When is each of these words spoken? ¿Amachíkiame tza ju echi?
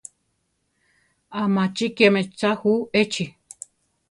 ¿Amachíkiame 1.41 2.21
tza 2.33 2.51
ju 2.59 2.73
echi? 3.01 3.25